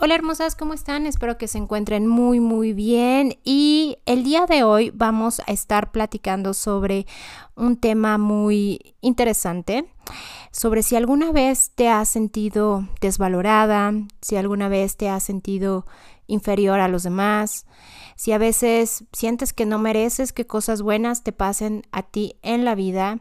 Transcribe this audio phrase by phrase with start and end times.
[0.00, 1.06] Hola hermosas, ¿cómo están?
[1.06, 5.90] Espero que se encuentren muy muy bien y el día de hoy vamos a estar
[5.90, 7.04] platicando sobre
[7.56, 9.92] un tema muy interesante,
[10.52, 13.92] sobre si alguna vez te has sentido desvalorada,
[14.22, 15.84] si alguna vez te has sentido
[16.28, 17.66] inferior a los demás,
[18.14, 22.64] si a veces sientes que no mereces que cosas buenas te pasen a ti en
[22.64, 23.18] la vida,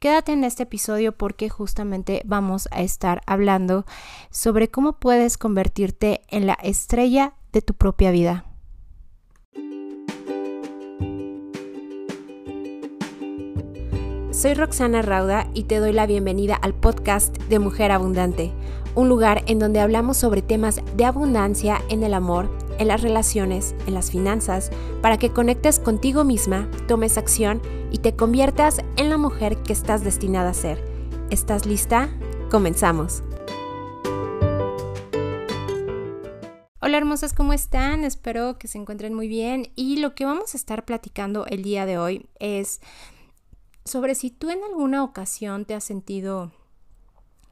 [0.00, 3.84] quédate en este episodio porque justamente vamos a estar hablando
[4.30, 8.44] sobre cómo puedes convertirte en la estrella de tu propia vida.
[14.38, 18.52] Soy Roxana Rauda y te doy la bienvenida al podcast de Mujer Abundante,
[18.98, 23.76] un lugar en donde hablamos sobre temas de abundancia en el amor en las relaciones,
[23.86, 24.70] en las finanzas,
[25.02, 30.02] para que conectes contigo misma, tomes acción y te conviertas en la mujer que estás
[30.02, 30.82] destinada a ser.
[31.30, 32.08] ¿Estás lista?
[32.50, 33.22] Comenzamos.
[36.80, 38.02] Hola hermosas, ¿cómo están?
[38.02, 41.86] Espero que se encuentren muy bien y lo que vamos a estar platicando el día
[41.86, 42.80] de hoy es
[43.84, 46.50] sobre si tú en alguna ocasión te has sentido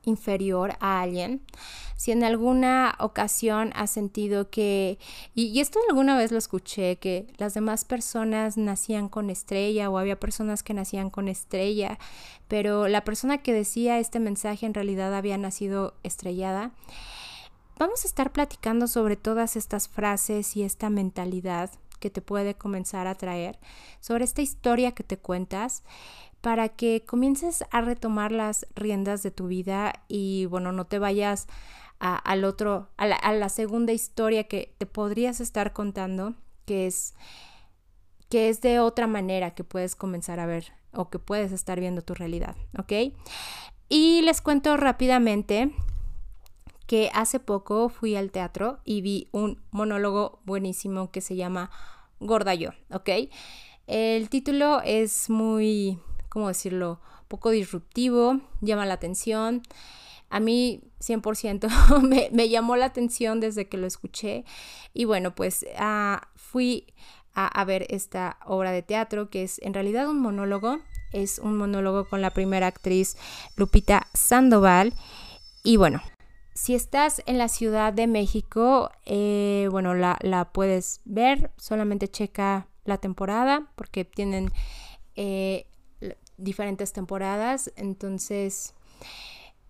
[0.06, 1.42] inferior a alguien,
[1.96, 4.98] si en alguna ocasión has sentido que,
[5.34, 10.18] y, esto alguna vez lo escuché, que las demás personas nacían con estrella o había
[10.18, 11.98] personas que nacían con estrella,
[12.48, 16.72] pero la persona que decía este mensaje en realidad había nacido estrellada.
[17.78, 23.06] Vamos a estar platicando sobre todas estas frases y esta mentalidad que te puede comenzar
[23.06, 23.58] a traer,
[24.00, 25.82] sobre esta historia que te cuentas
[26.46, 31.48] para que comiences a retomar las riendas de tu vida y bueno, no te vayas
[31.98, 37.16] al otro, a la, segunda historia que te podrías estar contando, que es,
[38.28, 42.02] que es de otra manera que puedes comenzar a ver o que puedes estar viendo
[42.02, 43.12] tu realidad, ¿ok?
[43.88, 45.72] Y les cuento rápidamente
[46.86, 51.72] que hace poco fui al teatro y vi un monólogo buenísimo que se llama
[52.20, 53.10] Gorda Yo, ¿ok?
[53.88, 55.98] El título es muy
[56.36, 59.62] ¿cómo decirlo?, poco disruptivo, llama la atención.
[60.28, 64.44] A mí 100% me, me, llamó la atención desde que lo escuché
[64.92, 66.92] y bueno, pues ah, fui
[67.32, 70.80] a, ver esta obra de teatro que es en realidad un monólogo,
[71.10, 73.16] es un monólogo con la primera actriz
[73.56, 74.92] Lupita Sandoval
[75.64, 76.02] y bueno.
[76.52, 82.68] Si estás en la Ciudad de México, eh, bueno, la, la, puedes ver, solamente checa
[82.84, 84.52] la temporada porque tienen
[85.14, 85.66] eh,
[86.38, 87.72] diferentes temporadas.
[87.76, 88.74] Entonces,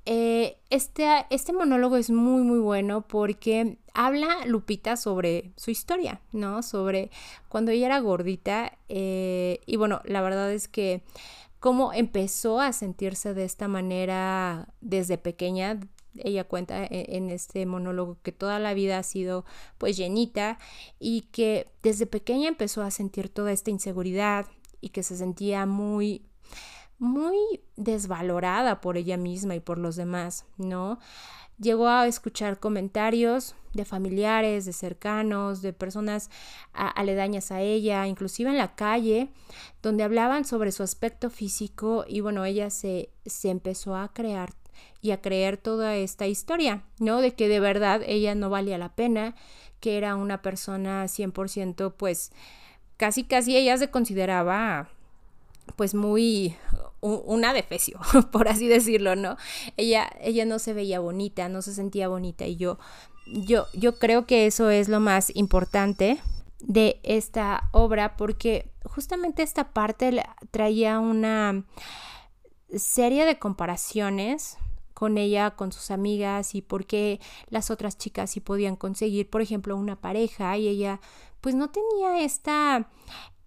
[0.09, 6.63] eh, este, este monólogo es muy, muy bueno porque habla Lupita sobre su historia, ¿no?
[6.63, 7.11] Sobre
[7.49, 8.79] cuando ella era gordita.
[8.89, 11.03] Eh, y bueno, la verdad es que
[11.59, 15.81] cómo empezó a sentirse de esta manera desde pequeña.
[16.17, 19.45] Ella cuenta e, en este monólogo que toda la vida ha sido
[19.77, 20.59] pues llenita
[21.01, 24.47] y que desde pequeña empezó a sentir toda esta inseguridad
[24.81, 26.23] y que se sentía muy
[26.99, 27.37] muy
[27.77, 30.99] desvalorada por ella misma y por los demás, ¿no?
[31.59, 36.31] Llegó a escuchar comentarios de familiares, de cercanos, de personas
[36.73, 39.31] aledañas a ella, inclusive en la calle,
[39.83, 44.53] donde hablaban sobre su aspecto físico y bueno, ella se, se empezó a crear
[45.01, 47.23] y a creer toda esta historia, ¿no?
[47.23, 49.35] De que de verdad ella no valía la pena,
[49.81, 52.33] que era una persona 100% pues
[52.97, 54.91] casi casi ella se consideraba
[55.75, 56.57] pues muy
[57.01, 58.01] una defecio,
[58.33, 59.37] por así decirlo, ¿no?
[59.77, 62.79] Ella, ella no se veía bonita, no se sentía bonita y yo,
[63.27, 66.21] yo, yo creo que eso es lo más importante
[66.61, 71.65] de esta obra porque justamente esta parte traía una
[72.75, 74.57] serie de comparaciones
[74.95, 79.43] con ella, con sus amigas y por qué las otras chicas sí podían conseguir, por
[79.43, 81.01] ejemplo, una pareja y ella
[81.43, 82.89] pues no tenía esta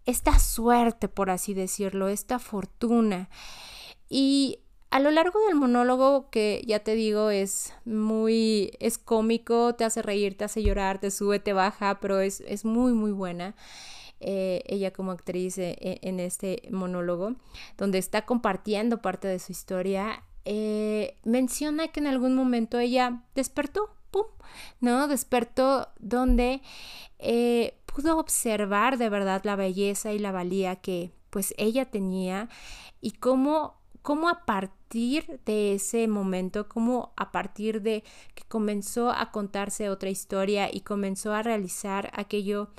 [0.06, 3.30] esta suerte, por así decirlo, esta fortuna.
[4.10, 4.60] Y
[4.92, 10.02] a lo largo del monólogo, que ya te digo, es muy, es cómico, te hace
[10.02, 13.56] reír, te hace llorar, te sube, te baja, pero es, es muy, muy buena.
[14.22, 17.36] Eh, ella como actriz eh, e, en este monólogo,
[17.78, 23.96] donde está compartiendo parte de su historia, eh, menciona que en algún momento ella despertó,
[24.12, 24.26] ¡pum!
[24.82, 25.08] ¿No?
[25.08, 26.62] Despertó donde
[27.90, 32.50] pudo observar de verdad la belleza y la valía que pues ella tenía
[33.02, 38.04] y cómo, cómo a partir de ese momento, cómo a partir de
[38.36, 42.70] que comenzó a contarse otra historia y comenzó a realizar aquello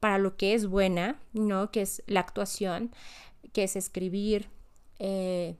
[0.00, 1.70] para lo que es buena, ¿no?
[1.70, 2.92] Que es la actuación,
[3.52, 4.48] que es escribir,
[4.98, 5.56] eh,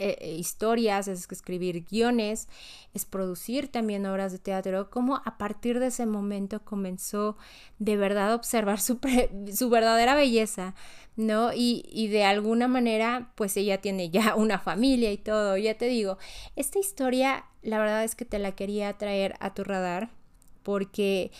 [0.00, 2.48] eh, eh, historias, es escribir guiones,
[2.94, 7.36] es producir también obras de teatro, como a partir de ese momento comenzó
[7.78, 8.98] de verdad a observar su,
[9.54, 10.74] su verdadera belleza,
[11.16, 11.52] ¿no?
[11.52, 15.86] Y, y, de alguna manera, pues ella tiene ya una familia y todo, ya te
[15.86, 16.18] digo,
[16.56, 20.10] esta historia, la verdad es que te la quería traer a tu radar,
[20.64, 21.30] porque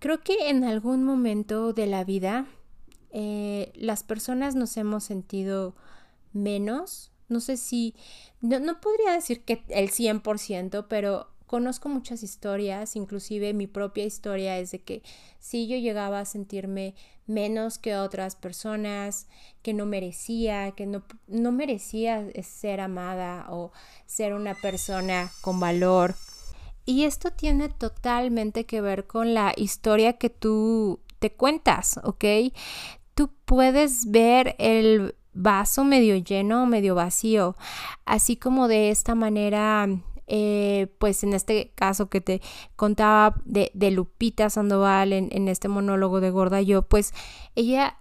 [0.00, 2.46] creo que en algún momento de la vida
[3.12, 5.76] eh, las personas nos hemos sentido
[6.32, 7.94] menos no sé si,
[8.40, 14.70] no, podría decir que el 100%, pero conozco muchas historias, inclusive mi propia historia es
[14.70, 15.02] de que
[15.38, 16.94] si yo llegaba a sentirme
[17.26, 19.26] menos que otras personas,
[19.62, 23.72] que no merecía, que no, no merecía ser amada o
[24.06, 26.14] ser una persona con valor.
[26.84, 32.24] Y esto tiene totalmente que ver con la historia que tú te cuentas, ¿ok?
[33.14, 37.56] Tú puedes ver el vaso medio lleno o medio vacío,
[38.04, 39.88] así como de esta manera
[40.26, 42.40] eh, pues en este caso que te
[42.76, 47.12] contaba de, Lupita Sandoval en, en, este monólogo de Gorda Yo, pues
[47.54, 47.98] ella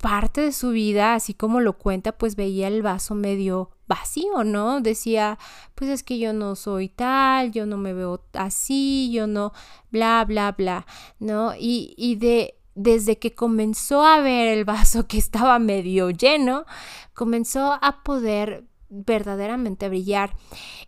[0.00, 4.80] parte de su vida, así como lo cuenta, pues veía el vaso medio vacío, ¿no?
[4.80, 5.38] Decía,
[5.74, 9.52] pues es que yo no soy tal, yo no me veo así, yo no,
[9.90, 10.86] bla, bla, bla,
[11.18, 11.54] ¿no?
[11.58, 16.64] Y, y de desde que comenzó a ver el vaso que estaba medio lleno,
[17.12, 20.34] comenzó a poder verdaderamente brillar.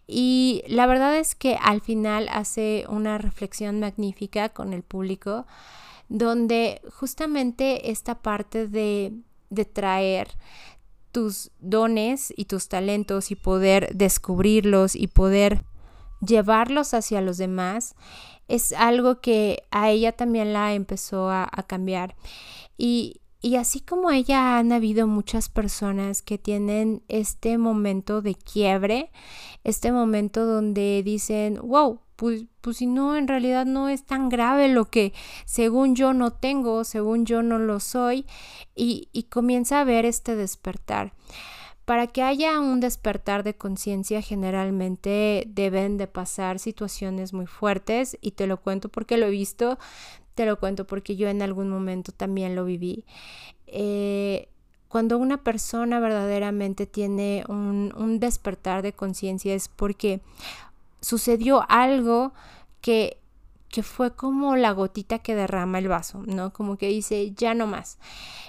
[0.06, 5.46] Y la verdad es que al final hace una reflexión magnífica con el público,
[6.08, 9.12] donde justamente esta parte de,
[9.50, 10.28] de traer
[11.12, 15.64] tus dones y tus talentos y poder descubrirlos y poder
[16.20, 17.94] llevarlos hacia los demás
[18.52, 22.16] es algo que a ella también la empezó a, cambiar.
[22.76, 29.10] Y, y así como ella han habido muchas personas que tienen este momento de quiebre,
[29.64, 34.68] este momento donde dicen, wow, pues, pues si no, en realidad no es tan grave
[34.68, 35.14] lo que
[35.46, 38.26] según yo no tengo, según yo no lo soy,
[38.74, 41.14] y, y comienza a ver este despertar.
[41.84, 48.32] Para que haya un despertar de conciencia generalmente deben de pasar situaciones muy fuertes y
[48.32, 49.78] te lo cuento porque lo he visto,
[50.34, 53.04] te lo cuento porque yo en algún momento también lo viví.
[53.66, 54.48] Eh,
[54.88, 60.20] cuando una persona verdaderamente tiene un, un despertar de conciencia es porque
[61.00, 62.32] sucedió algo
[62.80, 63.21] que
[63.72, 66.52] que fue como la gotita que derrama el vaso, ¿no?
[66.52, 67.98] Como que dice, ya no más.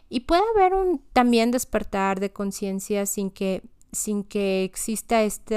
[0.09, 5.55] Y puede haber un también despertar de conciencia sin que sin que exista este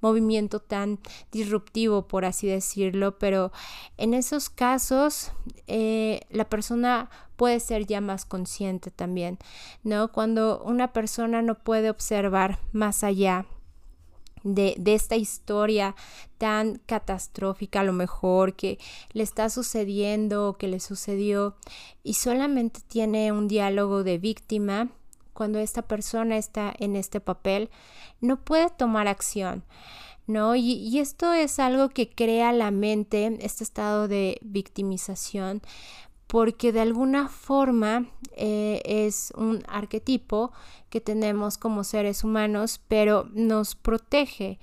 [0.00, 1.00] movimiento tan
[1.32, 3.50] disruptivo, por así decirlo, pero
[3.98, 5.32] en esos casos
[5.66, 9.38] eh, la persona puede ser ya más consciente también,
[9.82, 10.12] ¿no?
[10.12, 13.46] Cuando una persona no puede observar más allá
[14.44, 15.94] de, esta historia
[16.38, 18.78] tan catastrófica a lo mejor que
[19.12, 21.56] le está sucediendo o que le sucedió
[22.02, 24.90] y solamente tiene un diálogo de víctima,
[25.32, 27.70] cuando esta persona está en este papel,
[28.20, 29.64] no puede tomar acción.
[30.28, 30.54] ¿No?
[30.54, 35.62] Y, y esto es algo que crea la mente, este estado de victimización,
[36.32, 40.50] porque de alguna forma eh, es un arquetipo
[40.88, 44.58] que tenemos como seres humanos, pero nos protege.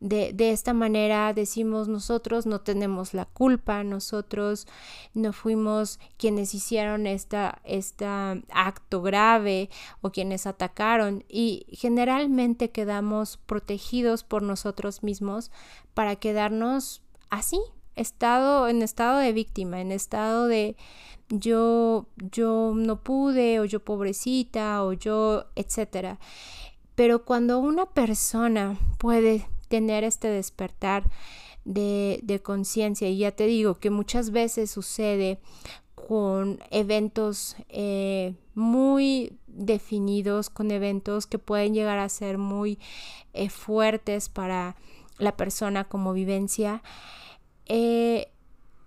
[0.00, 4.66] De, esta manera decimos nosotros no tenemos la culpa, nosotros
[5.14, 7.36] no fuimos quienes hicieron este
[8.50, 9.70] acto grave
[10.00, 15.52] o quienes atacaron y generalmente quedamos protegidos por nosotros mismos
[15.94, 17.60] para quedarnos así,
[17.96, 20.76] estado, en estado de víctima, en estado de
[21.28, 26.18] yo, yo no pude, o yo pobrecita, o yo, etcétera.
[26.94, 31.04] Pero cuando una persona puede tener este despertar
[31.64, 35.38] de, de conciencia, y ya te digo que muchas veces sucede
[35.94, 42.78] con eventos eh, muy definidos, con eventos que pueden llegar a ser muy
[43.32, 44.76] eh, fuertes para
[45.18, 46.82] la persona como vivencia,
[47.66, 48.28] eh,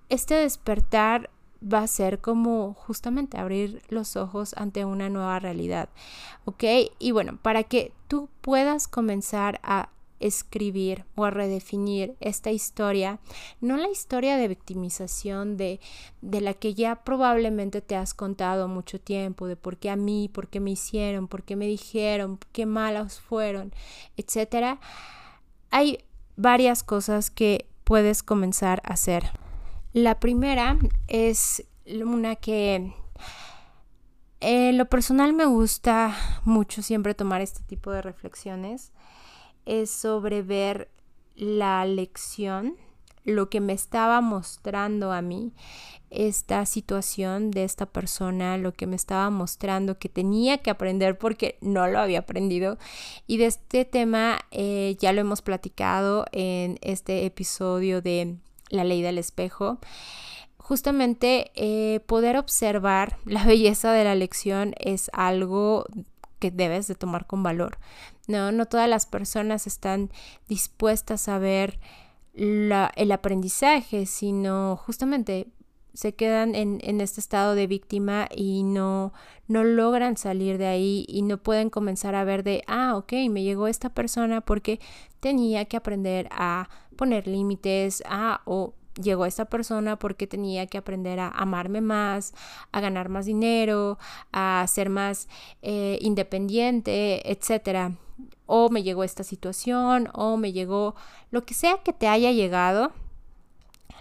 [0.10, 1.30] este despertar
[1.62, 5.90] va a ser como justamente abrir los ojos ante una nueva realidad,
[6.46, 6.64] ¿ok?
[7.00, 9.90] Y bueno, para que tú puedas comenzar a
[10.20, 13.20] escribir o a redefinir esta historia,
[13.62, 15.80] no la historia de victimización de,
[16.22, 20.30] de la que ya probablemente te has contado mucho tiempo, de por qué a mí,
[20.32, 23.74] por qué me hicieron, por qué me dijeron, qué malos fueron,
[24.18, 24.80] etcétera.
[25.70, 26.00] Hay
[26.38, 29.32] varias cosas que puedes comenzar a hacer.
[29.94, 30.78] La primera
[31.08, 32.94] es una que
[34.42, 36.14] en lo personal me gusta
[36.44, 38.92] mucho siempre tomar este tipo de reflexiones
[39.66, 40.92] es sobre ver
[41.36, 42.76] la lección,
[43.26, 45.52] lo que me estaba mostrando a mí
[46.10, 51.58] esta situación de esta persona, lo que me estaba mostrando que tenía que aprender porque
[51.60, 52.78] no lo había aprendido.
[53.28, 58.38] Y de este tema eh, ya lo hemos platicado en este episodio de
[58.70, 59.80] La ley del espejo
[60.66, 65.86] justamente eh, poder observar la belleza de la lección es algo
[66.40, 67.78] que debes de tomar con valor.
[68.28, 70.10] No, no todas las personas están
[70.48, 71.80] dispuestas a ver
[72.36, 75.48] el aprendizaje, sino justamente
[75.94, 79.14] se quedan en, este estado de víctima y no,
[79.48, 83.44] no logran salir de ahí y no pueden comenzar a ver de, ah, ok, me
[83.44, 84.82] llegó esta persona porque
[85.22, 91.20] tenía que aprender a poner límites, ah, o llegó esta persona porque tenía que aprender
[91.20, 92.34] a amarme más,
[92.72, 93.98] a ganar más dinero,
[94.32, 95.28] a ser más
[95.62, 97.96] eh, independiente, etc.
[98.46, 100.96] O me llegó esta situación, o me llegó
[101.32, 102.92] lo que sea que te haya llegado,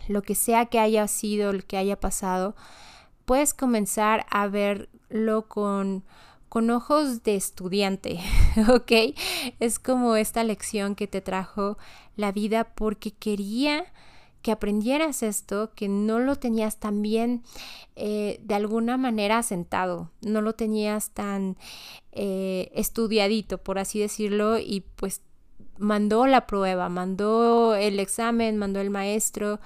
[0.08, 2.54] lo que sea que haya sido, lo que haya pasado,
[3.24, 6.04] puedes comenzar a verlo con,
[6.48, 8.20] con ojos de estudiante,
[8.68, 9.16] ¿ok?
[9.60, 11.78] Es como esta lección que te trajo
[12.16, 13.86] la vida porque quería
[14.44, 17.42] que aprendieras esto, que no lo tenías tan bien
[17.96, 21.56] eh, de alguna manera sentado, no lo tenías tan
[22.12, 25.22] eh, estudiadito, por así decirlo, y pues
[25.78, 29.60] mandó la prueba, mandó el examen, mandó el maestro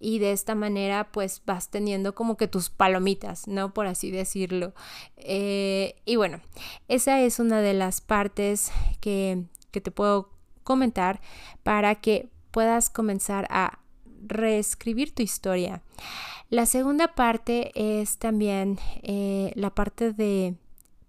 [0.00, 3.72] y de esta manera pues vas teniendo como que tus palomitas, ¿no?
[3.72, 4.74] Por así decirlo.
[5.16, 6.40] Eh, y bueno,
[6.88, 10.30] esa es una de las partes que, que te puedo
[10.64, 11.20] comentar
[11.62, 13.83] para que puedas comenzar a
[14.26, 15.82] reescribir tu historia.
[16.50, 20.54] La segunda parte es también eh, la parte de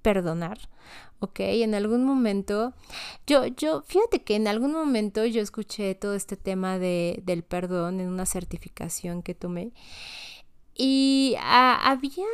[0.01, 0.57] perdonar.
[1.19, 1.39] ¿ok?
[1.39, 2.73] En algún momento,
[3.25, 7.99] yo, yo, fíjate que en algún momento yo escuché todo este tema de, del perdón
[7.99, 9.71] en una certificación que tomé
[10.75, 12.25] y había,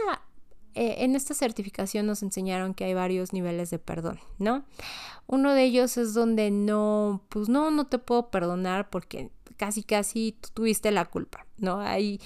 [0.74, 4.66] eh, en esta certificación nos enseñaron que hay varios niveles de perdón, ¿no?
[5.28, 9.30] Uno de ellos es donde no, pues no, no te puedo perdonar porque
[9.62, 11.82] casi casi tú tuviste la culpa, ¿no?
[11.82, 12.20] Hay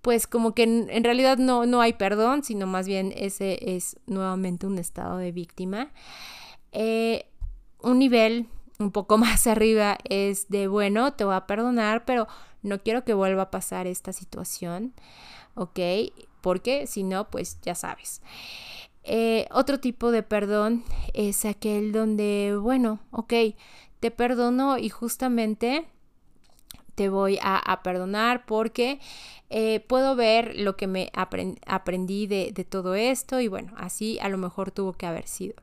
[0.00, 4.64] pues como que en, realidad no, no hay perdón, sino más bien ese es nuevamente
[4.64, 5.90] un estado de víctima.
[6.70, 7.26] Eh,
[7.82, 8.46] un nivel
[8.78, 12.28] un poco más arriba es de, bueno, te voy a perdonar, pero
[12.62, 14.94] no quiero que vuelva a pasar esta situación,
[15.56, 15.80] ¿ok?
[16.40, 18.22] Porque si no, pues ya sabes.
[19.02, 23.34] Eh, otro tipo de perdón es aquel donde, bueno, ok,
[23.98, 25.88] te perdono y justamente
[26.98, 28.98] te voy a, perdonar porque
[29.50, 34.28] eh, puedo ver lo que me aprendí de, de todo esto y bueno, así a
[34.28, 35.54] lo mejor tuvo que haber sido.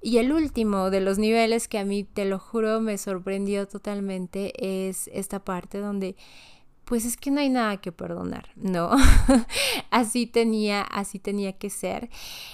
[0.00, 4.52] Y el último de los niveles que a mí, te lo juro, me sorprendió totalmente
[4.88, 6.14] es esta parte donde
[6.84, 8.92] pues es que no hay nada que perdonar, ¿no?
[9.90, 12.08] así tenía, así tenía que ser.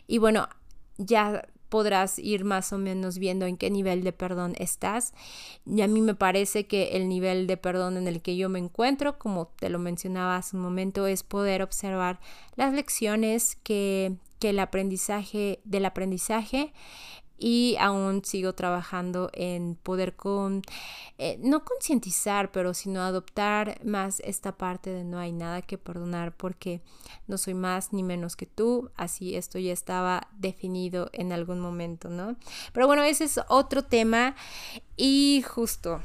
[0.07, 0.49] Y bueno,
[0.97, 5.15] ya podrás ir más o menos viendo en qué nivel de perdón estás.
[5.65, 8.59] Y a mí me parece que el nivel de perdón en el que yo me
[8.59, 12.21] encuentro, como te lo mencionaba hace un momento, es poder observar
[12.57, 16.75] las lecciones que, que el aprendizaje del aprendizaje
[17.39, 20.63] y aún sigo trabajando en poder con,
[21.19, 26.37] eh, no concientizar, pero sino adoptar más esta parte de no hay nada que perdonar
[26.37, 26.83] porque
[27.27, 32.09] no soy más ni menos que tú, así esto ya estaba definido en algún momento,
[32.09, 32.37] ¿no?
[32.73, 34.37] Pero bueno, ese es otro tema
[34.97, 36.03] y justo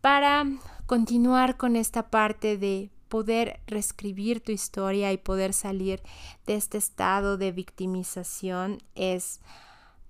[0.00, 0.46] para
[0.86, 6.02] continuar con esta parte de poder reescribir tu historia y poder salir
[6.46, 9.40] de este estado de victimización es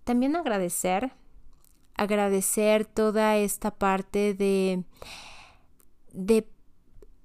[0.05, 1.13] también agradecer,
[1.95, 4.85] agradecer toda esta parte de,
[6.13, 6.47] de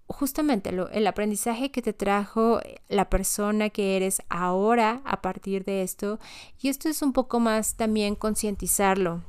[0.07, 5.83] justamente lo, el aprendizaje que te trajo la persona que eres ahora a partir de
[5.83, 6.19] esto.
[6.61, 9.23] Y esto es un poco más también concientizarlo.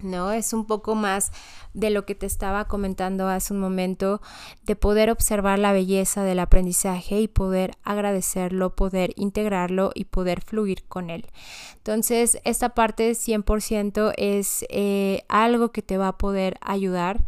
[0.00, 0.32] ¿No?
[0.32, 1.32] Es un poco más
[1.72, 4.20] de lo que te estaba comentando hace un momento,
[4.64, 10.84] de poder observar la belleza del aprendizaje y poder agradecerlo, poder integrarlo y poder fluir
[10.84, 11.26] con él.
[11.76, 17.24] Entonces, esta parte 100% es eh, algo que te va a poder ayudar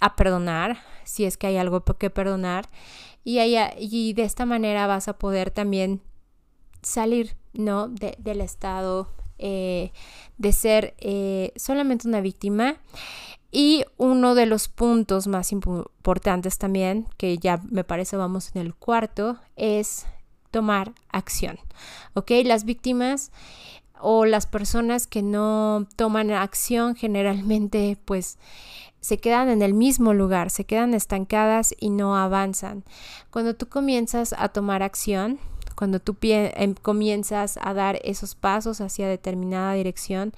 [0.00, 2.68] a perdonar, si es que hay algo que perdonar,
[3.24, 6.02] y, y de esta manera vas a poder también
[6.82, 7.88] salir, ¿no?
[7.88, 9.08] del estado
[9.38, 9.92] eh,
[10.38, 12.76] de ser eh, solamente una víctima.
[13.50, 18.74] Y uno de los puntos más importantes también, que ya me parece vamos en el
[18.74, 20.06] cuarto, es
[20.50, 21.58] tomar acción.
[22.14, 22.32] ¿Ok?
[22.44, 23.30] Las víctimas
[24.00, 28.38] o las personas que no toman acción generalmente pues
[29.00, 32.84] se quedan en el mismo lugar, se quedan estancadas y no avanzan.
[33.30, 35.38] Cuando tú comienzas a tomar acción,
[35.74, 40.32] cuando tú em, comienzas a dar esos pasos hacia determinada dirección,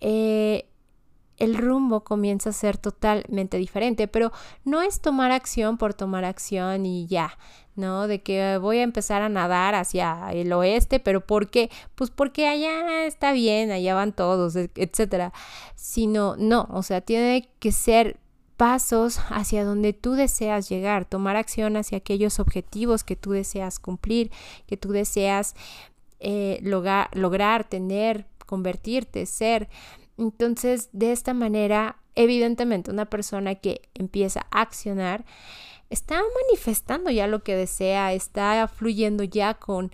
[0.00, 0.66] eh,
[1.38, 4.32] el rumbo comienza a ser totalmente diferente, pero
[4.64, 7.36] no es tomar acción por tomar acción y ya,
[7.74, 8.08] ¿no?
[8.08, 11.70] De que voy a empezar a nadar hacia el oeste, pero ¿por qué?
[11.94, 15.32] Pues porque allá está bien, allá van todos, e-, etcétera.
[15.74, 18.18] Sino, no, o sea, tiene que ser
[18.56, 24.30] pasos hacia donde tú deseas llegar, tomar acción hacia aquellos objetivos que tú deseas cumplir,
[24.66, 25.54] que tú deseas
[26.20, 29.68] eh, lograr, tener, convertirte, ser.
[30.18, 35.24] Entonces, de esta manera, evidentemente, una persona que empieza a accionar
[35.90, 39.92] está manifestando ya lo que desea, está fluyendo ya con,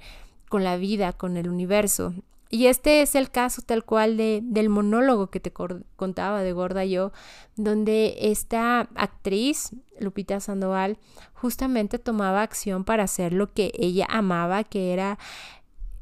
[0.48, 2.14] con la vida, con el universo.
[2.54, 5.54] Y este es el caso tal cual de, del monólogo que te
[5.96, 7.10] contaba de Gorda Yo,
[7.56, 10.98] donde esta actriz, Lupita Sandoval,
[11.32, 15.18] justamente tomaba acción para hacer lo que ella amaba, que era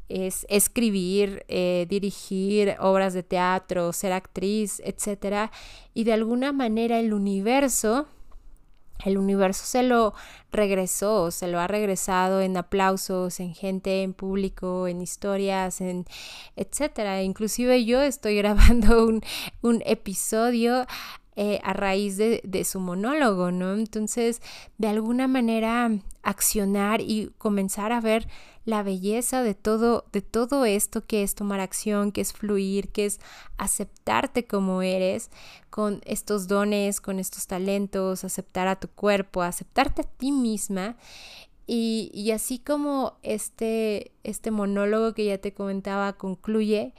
[0.09, 5.49] es escribir, eh, dirigir obras de teatro, ser actriz, etc.
[5.93, 8.07] Y de alguna manera el universo,
[9.05, 10.13] el universo se lo
[10.51, 16.05] regresó, se lo ha regresado en aplausos, en gente, en público, en historias, en
[16.55, 17.23] etcétera.
[17.23, 19.21] Inclusive yo estoy grabando un,
[19.61, 20.85] un episodio
[21.37, 23.73] eh, a raíz de, de, su monólogo, ¿no?
[23.73, 24.41] Entonces,
[24.77, 25.89] de alguna manera,
[26.23, 28.27] accionar y comenzar a ver
[28.65, 33.05] la belleza de todo, de todo esto que es tomar acción, que es fluir, que
[33.05, 33.19] es
[33.57, 35.31] aceptarte como eres,
[35.69, 40.95] con estos dones, con estos talentos, aceptar a tu cuerpo, aceptarte a ti misma.
[41.65, 46.93] Y, y así como este, este monólogo que ya te comentaba concluye,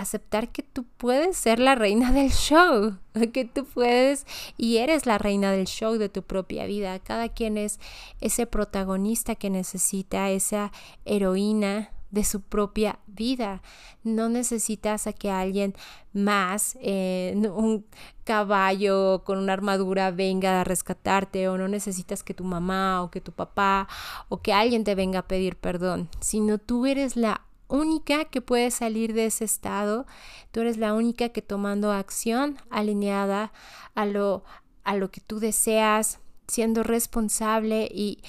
[0.00, 2.96] aceptar que tú puedes ser la reina del show,
[3.32, 4.26] que tú puedes
[4.56, 6.98] y eres la reina del show de tu propia vida.
[6.98, 7.80] Cada quien es
[8.20, 10.72] ese protagonista que necesita, esa
[11.04, 13.60] heroína de su propia vida.
[14.02, 15.74] No necesitas a que alguien
[16.12, 17.84] más, eh, un
[18.24, 23.20] caballo con una armadura venga a rescatarte o no necesitas que tu mamá o que
[23.20, 23.88] tu papá
[24.28, 28.70] o que alguien te venga a pedir perdón, sino tú eres la única que puede
[28.70, 30.06] salir de ese estado,
[30.50, 33.52] tú eres la única que tomando acción alineada
[33.94, 34.44] a lo,
[34.84, 38.22] a lo que tú deseas, siendo responsable y,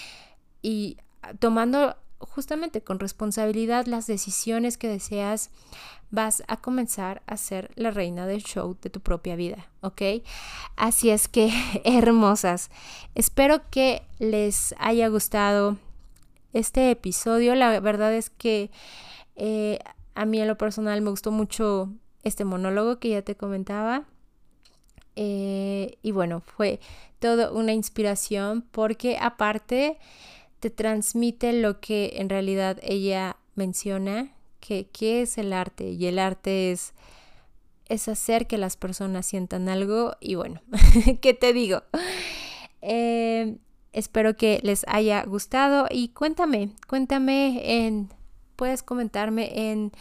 [0.62, 0.98] y
[1.40, 5.52] tomando justamente con responsabilidad las decisiones que deseas,
[6.12, 10.02] vas a comenzar a ser la reina del show de tu propia vida, ¿ok?
[10.76, 11.52] Así es que,
[11.86, 12.70] hermosas,
[13.16, 15.78] espero que les haya gustado
[16.54, 17.56] este episodio.
[17.56, 18.72] La verdad es que
[19.40, 19.80] eh,
[20.16, 24.04] a mí en lo personal me gustó mucho este monólogo que ya te comentaba.
[25.16, 26.80] Eh, y bueno, fue
[27.20, 29.98] todo una inspiración porque aparte
[30.60, 34.88] te transmite lo que en realidad ella menciona, que,
[35.22, 35.92] es el arte.
[35.92, 36.94] Y el arte es,
[37.88, 40.18] es hacer que las personas sientan algo.
[40.20, 40.62] Y bueno,
[41.22, 41.84] ¿qué te digo?
[42.82, 43.58] Eh,
[43.94, 48.10] espero que les haya gustado y cuéntame, cuéntame en
[48.60, 49.94] puedes comentarme en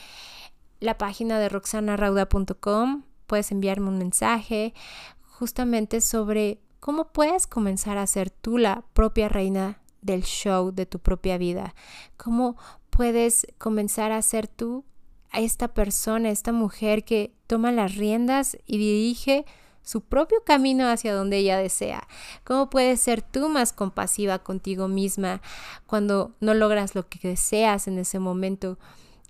[0.80, 4.74] la página de roxanarauda.com, puedes enviarme un mensaje
[5.22, 10.98] justamente sobre cómo puedes comenzar a ser tú la propia reina del show de tu
[10.98, 11.76] propia vida,
[12.16, 12.56] cómo
[12.90, 14.84] puedes comenzar a ser tú
[15.30, 19.46] a esta persona, esta mujer que toma las riendas y dirige
[19.88, 22.06] su propio camino hacia donde ella desea.
[22.44, 25.40] ¿Cómo puedes ser tú más compasiva contigo misma
[25.86, 28.78] cuando no logras lo que deseas en ese momento?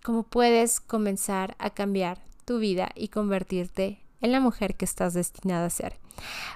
[0.03, 5.66] ¿Cómo puedes comenzar a cambiar tu vida y convertirte en la mujer que estás destinada
[5.66, 5.94] a ser?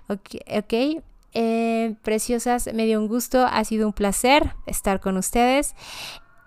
[0.09, 0.31] Ok,
[0.65, 1.01] okay.
[1.33, 5.77] Eh, preciosas, me dio un gusto, ha sido un placer estar con ustedes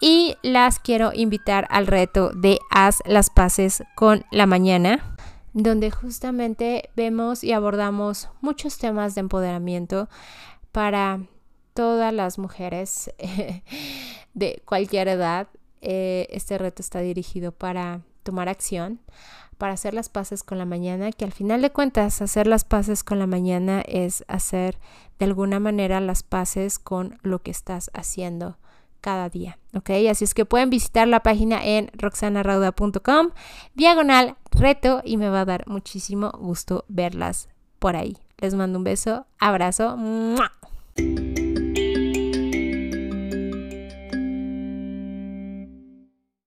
[0.01, 5.14] y las quiero invitar al reto de haz las paces con la mañana
[5.55, 10.09] donde justamente vemos y abordamos muchos temas de empoderamiento
[10.73, 11.21] para
[11.73, 13.09] todas las mujeres
[14.33, 15.47] de cualquier edad.
[15.79, 18.99] Eh, este reto está dirigido para tomar acción,
[19.57, 23.05] para hacer las paces con la mañana, que al final de cuentas hacer las paces
[23.05, 24.77] con la mañana es hacer
[25.19, 28.57] de alguna manera las paces con lo que estás haciendo
[29.05, 29.91] cada día, ¿ok?
[30.09, 33.29] Así es que pueden visitar la página en roxanarauda.com,
[33.75, 38.17] diagonal reto, y me va a dar muchísimo gusto verlas por ahí.
[38.39, 39.95] Les mando un beso, abrazo.